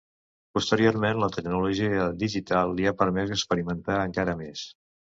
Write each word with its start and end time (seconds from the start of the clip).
Posteriorment, 0.57 1.19
la 1.25 1.29
tecnologia 1.35 2.09
digital 2.25 2.75
li 2.81 2.89
ha 2.93 2.97
permès 3.05 3.39
experimentar 3.39 4.05
encara 4.09 4.41
més. 4.43 4.71